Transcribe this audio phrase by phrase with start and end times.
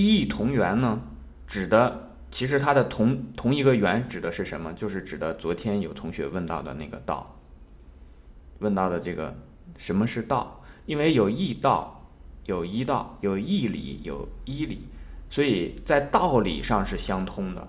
[0.00, 0.98] 一义同源呢，
[1.46, 4.72] 指的其实它的同同一个源指的是什么？
[4.72, 7.38] 就是指的昨天有同学问到的那个道，
[8.60, 9.36] 问到的这个
[9.76, 10.62] 什么是道？
[10.86, 12.02] 因为有义道，
[12.46, 14.80] 有一道，有义理，有一理，
[15.28, 17.68] 所以在道理上是相通的，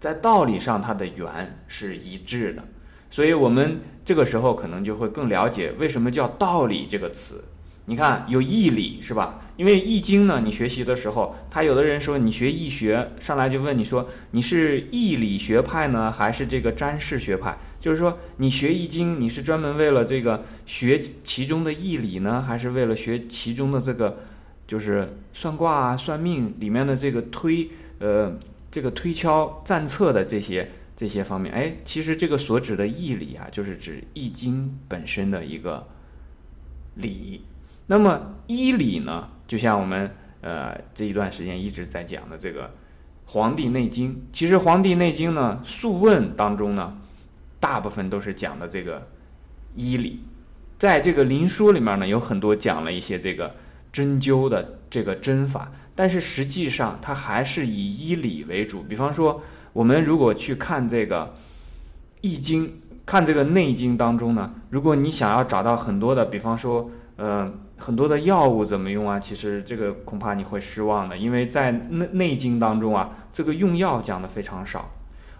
[0.00, 2.64] 在道理上它的源是一致的，
[3.10, 7.44] 所以我们这个时候可能就会更了解为什么叫道理这个词。
[7.88, 9.40] 你看有义理是吧？
[9.56, 17.58] 因为易经呢，你学习的时候，他有的人说你学易学，上来就问你说你是易理学派呢，还是这个占筮学派？
[17.80, 24.18] 就是说你学易经，你是专门为了这个学其中的义理呢，还是为了学其中的这个
[24.66, 27.70] 就是算卦啊、算命里面的这个推
[28.00, 28.38] 呃
[28.70, 31.52] 这个推敲占测的这些这些方面？
[31.52, 35.84] 哎，其实这个所指的义理啊，就是指易经本身的一个
[36.94, 37.40] 理。
[37.88, 40.10] 那么医理呢，就像我们
[40.42, 42.64] 呃这一段时间一直在讲的这个
[43.24, 46.96] 《黄帝内经》，其实《黄帝内经》呢，《素问》当中呢，
[47.58, 49.08] 大部分都是讲的这个
[49.74, 50.20] 医理，
[50.78, 53.54] 在这个《灵枢》里面呢，有很多讲了一些这个
[53.90, 58.82] 针灸的这个针法，但是实际上它还是以医理为主。
[58.82, 61.24] 比方说，我们如果去看这个
[62.20, 62.68] 《易经》，
[63.06, 67.60] 看这个《内经》当中呢，如果你想要找到很多的，比方说，嗯。
[67.80, 69.20] 很多的药物怎么用啊？
[69.20, 74.90] 其实这个恐怕你会失望的，因为在内内经当中啊，这个用药讲的非常少。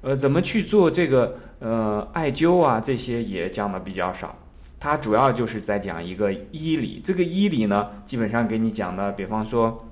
[0.00, 2.80] 呃，怎么去做这个呃艾灸啊？
[2.80, 4.36] 这些也讲的比较少。
[4.80, 7.00] 它主要就是在讲一个医理。
[7.04, 9.86] 这个医理呢，基本上给你讲的，比方说，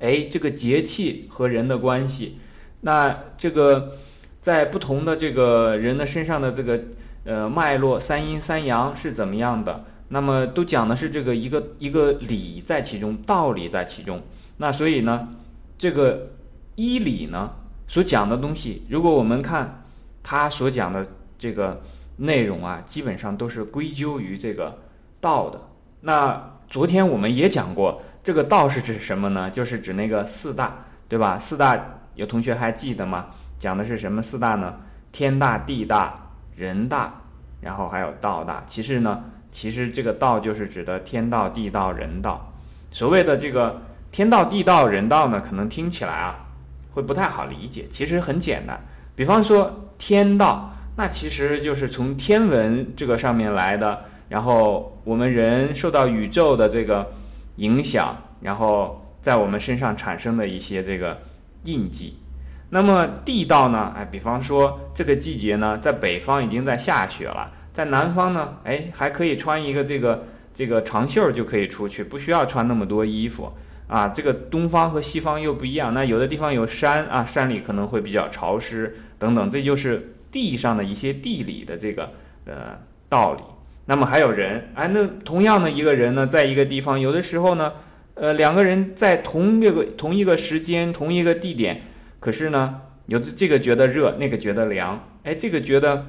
[0.00, 2.38] 哎，这个节气和人的关系，
[2.80, 3.98] 那这个
[4.40, 6.80] 在不同的这个人的身上的这个
[7.24, 9.84] 呃脉络，三阴三阳是怎么样的？
[10.10, 14.22] 那么都讲的是这个一个一个理在其中，道理在其中。
[14.56, 15.28] 那所以呢，
[15.76, 16.30] 这个
[16.76, 17.50] 医理呢
[17.86, 19.84] 所讲的东西，如果我们看
[20.22, 21.06] 他所讲的
[21.38, 21.82] 这个
[22.16, 24.78] 内容啊，基本上都是归咎于这个
[25.20, 25.60] 道的。
[26.00, 29.50] 那昨天我们也讲过，这个道是指什么呢？
[29.50, 31.38] 就是指那个四大，对吧？
[31.38, 33.26] 四大有同学还记得吗？
[33.58, 34.74] 讲的是什么四大呢？
[35.12, 37.12] 天大、地大、人大，
[37.60, 38.64] 然后还有道大。
[38.66, 39.22] 其实呢。
[39.50, 42.52] 其实这个道就是指的天道、地道、人道。
[42.90, 46.46] 所谓的这个天道、地道、人道呢，可能听起来啊
[46.92, 47.86] 会不太好理解。
[47.90, 48.80] 其实很简单，
[49.14, 57.12] 比方说天道，那其实就是从天文这个上面来的，然后我们人受到宇宙的这个
[57.56, 61.20] 影响，然后在我们身上产生的一些这个
[61.64, 62.18] 印记。
[62.70, 63.92] 那么地道呢？
[63.96, 67.52] 哎，比方说这个季节呢，在北方已经在下雪了。
[67.78, 73.52] 在南方呢，哎，还可以穿一个这个这个长袖就可以出去，不需要穿那么多衣服
[73.86, 74.08] 啊。
[74.08, 82.10] 这个东方和西方又不一样，那有的地方有山啊，山里可能会比较潮湿等等，这就是地上的一些地理的这个
[82.46, 82.76] 呃
[83.08, 83.42] 道理。
[83.86, 87.74] 那么还有人，哎，那同样的一个人呢，在一个地方，有的时候呢，
[88.14, 91.82] 呃，两个人在同一个同一个时间、同一个地点，
[92.18, 96.06] 可是呢，有的这个觉得热，那个觉得凉，哎，这个觉得。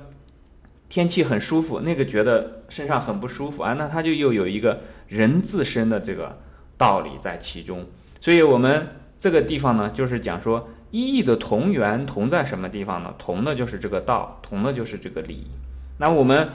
[0.90, 6.36] 天气很舒服，那个觉得身上很不舒服啊，那他就又有一个人自身的这个
[6.78, 7.86] 道理在其中。
[8.20, 8.88] 所以，我们
[9.20, 13.14] 这个地方呢，就是讲说一义的同源同在什么地方呢？
[13.20, 15.46] 同的就是这个道，同的就是这个理。
[16.00, 16.50] 那我们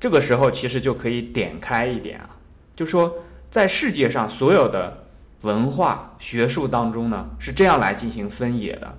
[0.00, 2.30] 这个时候其实就可以点开一点啊，
[2.74, 3.18] 就说
[3.50, 5.04] 在世界上所有的
[5.42, 8.96] 文化学术当中呢，是这样来进行分野的。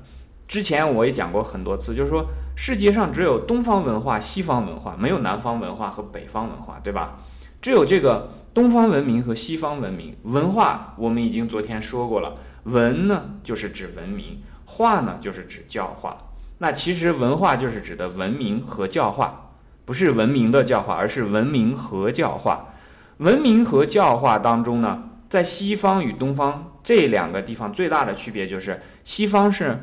[0.50, 2.26] 之前我也讲过很多次，就是说。
[2.62, 7.20] 世界上只有东方文化、西方文化，没有南方文化和北方文化，对吧？
[7.62, 10.94] 只有这个东方文明和西方文明文化。
[10.98, 16.18] 我们已经昨天说过了，文呢就是指文明，化呢就是指教化。
[16.58, 19.52] 那其实文化就是指的文明和教化，
[19.86, 22.74] 不是文明的教化，而是文明和教化。
[23.20, 29.80] 文明和教化当中呢，在西方与东方这两个地方最大的区别就是，西方是。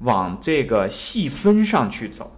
[0.00, 2.30] 往这个细分上去走，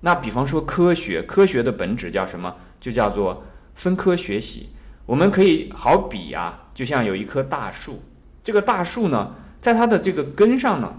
[0.00, 2.54] 那比方说科学，科学的本质叫什么？
[2.78, 3.42] 就叫做
[3.74, 4.68] 分科学习。
[5.04, 8.00] 我们可以好比啊，就像有一棵大树，
[8.40, 10.94] 这个大树呢，在它的这个根上呢，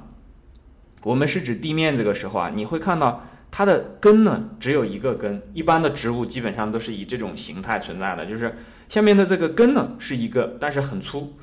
[1.04, 5.42] 我们是指地面这个时候啊，你会看到它的根呢只有一个根。
[5.54, 8.58] 一般的植物基本上都是以这种形态存在的，就是
[8.90, 11.38] 下面的这个根呢是一个，但是很粗，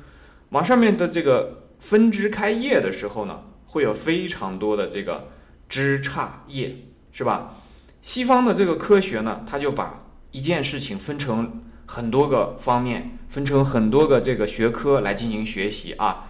[0.49, 3.39] 往上面的这个分支开叶的时候呢。
[3.67, 5.27] 会有非常多的这个
[5.69, 6.75] 枝杈叶，
[7.11, 7.53] 是吧？
[8.01, 16.27] 西方的这个科学呢，它就把一件事情分成很多个方面，分成很多个这个学科来进行学习啊。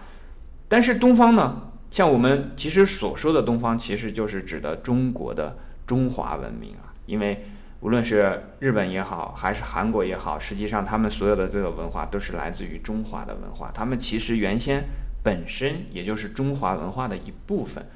[0.68, 5.56] 但是东方呢，像我们其实所说的东方，其实就是指的中国的
[5.86, 6.92] 中华文明啊。
[7.06, 7.46] 因为
[7.80, 13.70] 无论是日本也好，还是韩国也好，实际上他们所有的这个文化都是来自于中华的文化。
[13.72, 14.84] 他们其实原先
[15.22, 17.86] 本身也就是中华文化的一部分，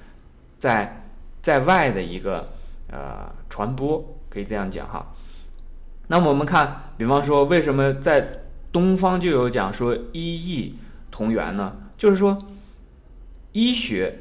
[0.59, 1.07] 在
[1.41, 2.51] 在外的一个
[2.89, 5.15] 呃传播，可以这样讲哈。
[6.09, 10.77] 那么我们看，比方说为什么在东方就有讲说医异
[11.11, 11.77] 同源呢？
[11.97, 12.43] 就是说。
[13.55, 14.21] 医学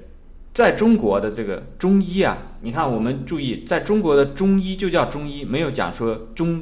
[0.54, 6.62] 在中国的这个中医啊，你看我们注意，在中国的中医就叫中医，没有讲说中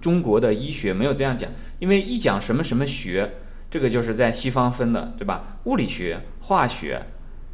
[0.00, 3.34] 中国的医学没有这样讲，因为一讲什么什么学，
[3.70, 5.58] 这个就是在西方分的，对吧？
[5.64, 7.02] 物理学、化学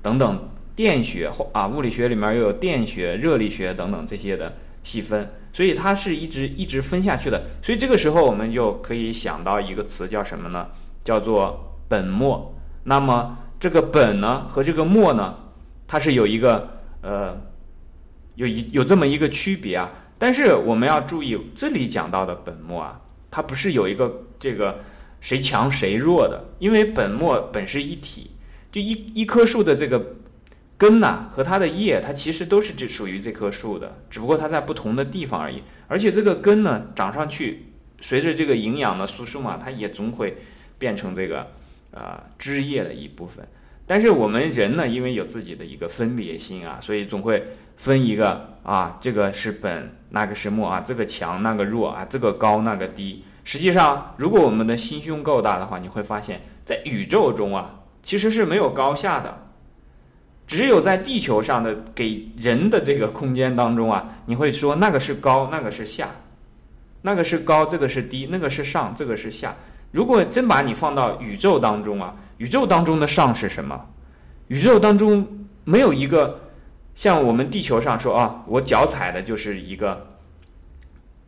[0.03, 7.43] 等等，电学啊，物理学里面又有电学、热力学等等这些的细分，所以它是一直一直分下去的。
[7.63, 10.69] 所以这个时候我们就可以想到一个词叫什么呢？
[11.03, 12.55] 叫做本末。
[12.85, 15.35] 那么这个本呢和这个末呢，
[15.87, 16.69] 它是有一个
[17.01, 17.41] 呃，
[18.35, 19.91] 有一有这么一个区别啊。
[20.19, 23.01] 但是我们要注意，这里讲到的本末啊，
[23.31, 24.79] 它不是有一个这个
[25.23, 28.33] 谁强谁弱的，因为本末本是一体。
[28.71, 30.17] 就一一棵树的这个
[30.77, 35.63] 根呐和它的叶，它其实都是这属于这棵树的，只不过它在不同的地方而已。
[35.89, 37.69] 而且这个根呢长上去，
[38.03, 40.37] 随着这个营养的输送嘛，它也总会
[40.79, 41.47] 变成这个。
[41.95, 43.47] 啊，枝叶的一部分，
[43.87, 53.23] 但是我们人呢，因为有自己的一个分别心啊，所以总会分一个啊，这个是本，那个是末啊，这个强，那个弱啊，这个高，那个低。
[53.45, 59.37] 实际上，如果我们的心胸够大的话，你会发现在宇宙中啊，其实是没有高下的，
[60.47, 66.09] 只有在地球上的给人的这个空间当中啊，你会说那个是高，那个是下，
[67.03, 69.55] 那个是高，这个是低，那个是上，这个是下。
[69.91, 73.89] 如果真把你放到宇宙当中啊，宇宙当中的上是什么？
[74.49, 76.41] 宇宙当中没有一个
[76.95, 80.07] 像我们地球上说啊，我脚踩的就是一个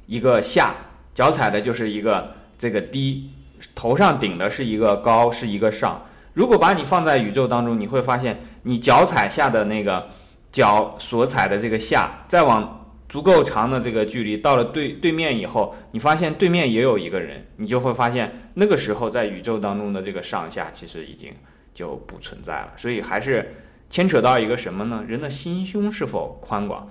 [0.07, 0.75] 一个下，
[1.15, 3.31] 脚踩的就是一个这个低，
[3.75, 6.05] 头上顶的是一个高，是一个上。
[6.35, 10.09] 如果把你放在宇宙当中，你会发现你脚踩下的那个
[10.51, 12.81] 脚所踩的这个下，再往。
[13.07, 21.33] 足够长的这个距离，到了对对面以后，你发现对面也有一个人，你就会发现那个时候在宇宙当中的这个上下其实已经
[21.73, 22.73] 就不存在了。
[22.77, 23.55] 所以还是
[23.89, 25.05] 牵扯到一个什么呢？
[25.07, 26.89] 人的心胸是否宽广？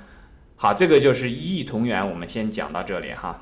[0.55, 2.09] 好，这个就是一异同源。
[2.09, 3.41] 我们先讲到这里哈。